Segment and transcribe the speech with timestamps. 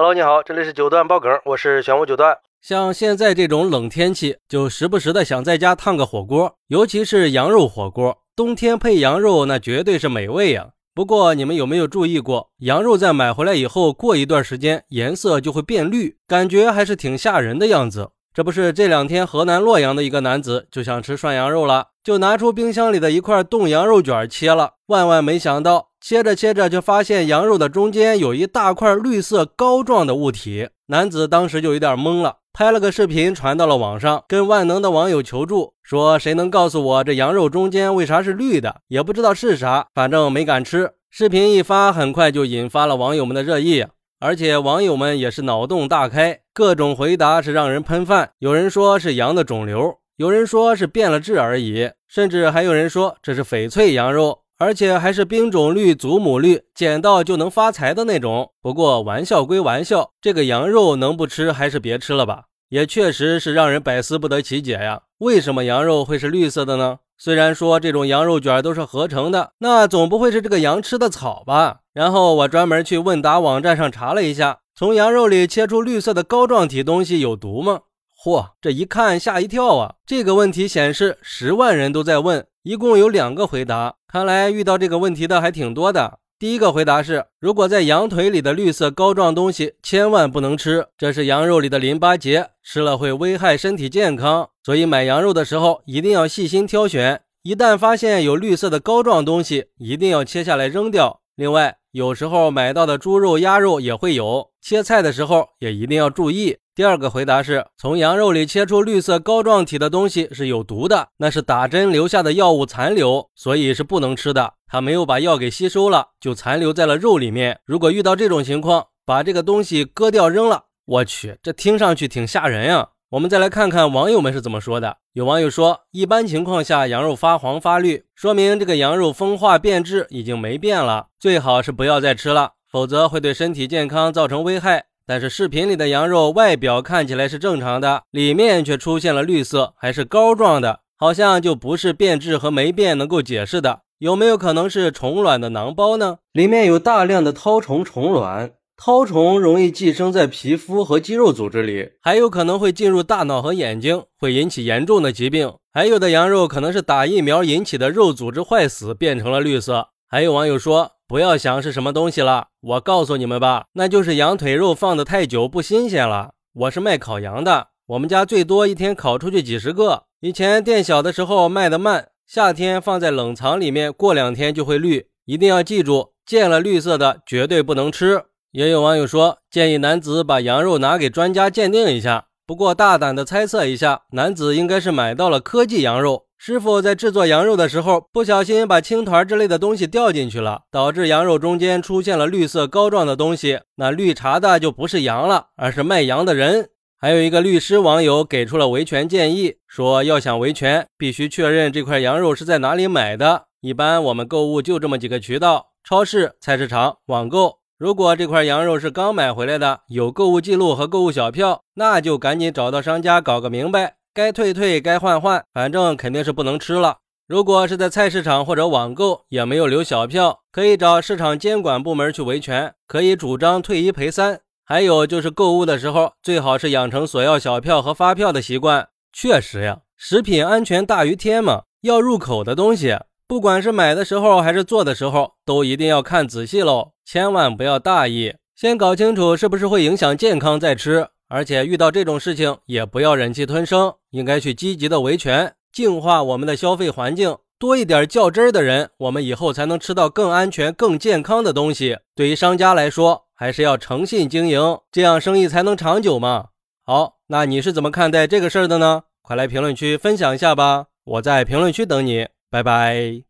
[0.00, 2.38] Hello，你好，这里是九段爆梗，我是玄武九段。
[2.62, 10.68] 像现在这种冷天气，就时不时的想在家烫个火锅，尤其是羊肉火锅，冬天配羊肉那绝对是美味呀。
[10.94, 18.10] 不过你们有没有注意过，羊肉在买回来以后，过一段时间颜色就会变绿，感觉还是挺吓人的样子。
[18.32, 30.68] 这不是这两天河南洛阳的一个男子就想吃涮羊肉了，就拿出冰箱里的一块冻羊肉卷切了，万万没想到，切着切着就发现羊肉的中间有一大块绿色膏状的物体。
[30.86, 38.80] 男子当时就有点懵了，拍了个视频传到了网上，跟万能的网友求助，说谁能告诉我这羊肉中间为啥是绿的？
[38.88, 40.92] 也不知道是啥，反正没敢吃。
[41.10, 43.84] 视频一发，很快就引发了网友们的热议。
[44.20, 48.30] 而且网友们也是脑洞大开，各种回答是让人喷饭。
[48.38, 58.50] 有人说是羊的肿瘤，有人说是变了质而已，甚至还有人说这是翡翠羊肉，而且还是冰种绿、祖母绿，捡到就能发财的那种。
[58.60, 62.46] 不过玩笑归玩笑，这个羊肉能不吃还是别吃了吧？
[62.70, 65.02] 也确实是让人百思不得其解呀。
[65.18, 66.98] 为什么羊肉会是绿色的呢？
[67.16, 71.78] 虽然说这种羊肉卷都是合成的，那总不会是这个羊吃的草吧？
[71.92, 77.82] 然后我专门去问答网站上查了一下，从羊肉里切出绿色的膏状体东西有毒吗？
[78.24, 79.94] 嚯，这一看吓一跳啊！
[80.04, 86.18] 这个问题显示十万人都在问，一共有两个回答，看来遇到这个问题的还挺多的。
[86.38, 97.22] 第一个回答是，如果在羊腿里的绿色膏状东西千万不能吃，这是羊肉里的淋巴结，吃了会危害身体健康，所以买羊肉的时候一定要细心挑选。
[97.42, 101.20] 一旦发现有绿色的膏状东西，一定要切下来扔掉。
[101.34, 106.58] 另外，有时候买到的猪肉、鸭肉也会有，切菜的时候也一定要注意。
[106.78, 114.54] 第二个回答是从羊肉里切出绿色膏状体的东西是有毒的，那是打针留下的药物残留，所以是不能吃的。
[114.68, 117.58] 它没有把药给吸收了，就残留在了肉里面。
[117.64, 120.66] 如果遇到这种情况，把这个东西割掉扔了。
[120.84, 122.90] 我去，这听上去挺吓人呀。
[123.10, 124.98] 我们再来看看网友们是怎么说的。
[125.14, 134.84] 有网友说，一般情况下羊肉发黄发绿，说明这个羊肉风化变质已经没变了，最好是不要再吃了，否则会对身体健康造成危害。
[135.08, 143.80] 但是视频里的羊肉外表看起来是正常的，里面却出现了绿色，还是膏状的，好像就不是变质和霉变能够解释的。
[144.00, 146.18] 有没有可能是虫卵的囊包呢？
[146.32, 155.50] 里面有大量的绦虫虫卵，绦虫容易寄生在皮肤和肌肉组织里，还有可能会进入大脑和眼睛，会引起严重的疾病。
[155.72, 159.88] 还有的羊肉可能是打疫苗引起的肉组织坏死变成了绿色。
[160.06, 160.97] 还有网友说。
[161.08, 166.32] 不要想是什么东西了，我告诉你们吧，那就是羊腿肉放的太久不新鲜了。
[166.52, 170.02] 我是卖烤羊的，我们家最多一天烤出去几十个。
[170.20, 175.06] 以前店小的时候卖的慢，夏天放在冷藏里面，过两天就会绿。
[175.24, 178.24] 一定要记住，见了绿色的绝对不能吃。
[178.50, 182.26] 也有网友说，建议男子把羊肉拿给专家鉴定一下。
[182.48, 186.24] 不过大胆的猜测一下，男子应该是买到了科技羊肉。
[186.38, 193.60] 师傅在制作羊肉的时候，不小心把青团之类的东西掉进去了，导致羊肉中间出现了绿色膏状的东西。
[193.76, 196.70] 那绿茶的就不是羊了，而是卖羊的人。
[196.98, 203.48] 还有一个律师网友给出了维权建议，说要想维权，必须确认这块羊肉是在哪里买的。
[203.60, 207.57] 一般我们购物就这么几个渠道：超市、菜市场、网购。
[207.78, 213.98] 如果这块羊肉是刚买回来的，有购物记录和购物小票，那就赶紧找到商家搞个明白。
[214.12, 216.96] 该退退，该换换，反正肯定是不能吃了。
[217.28, 224.40] 如果是在菜市场或者网购，也没有留小票，可以找市场监管部门去维权，可以主张退一赔三。
[224.64, 228.88] 还有就是购物的时候，最好是养成索要小票和发票的习惯。
[229.12, 241.08] 确实呀，食品安全大于天嘛，要入口的东西，不管是买的时候还是做的时候，都一定要看仔细喽，千万不要大意，先搞清楚是不是会影响健康再吃。
[241.28, 251.98] 而且遇到这种事情也不要忍气吞声，应该去积极的维权，净化我们的消费环境，多一点较真儿的人，我们以后才能吃到更安全、更健康的东西。
[252.14, 256.46] 对于商家来说，还是要诚信经营，这样生意才能长久嘛。
[256.82, 259.02] 好，那你是怎么看待这个事儿的呢？
[259.20, 263.27] 快来评论区分享一下吧，我在评论区等你，拜拜。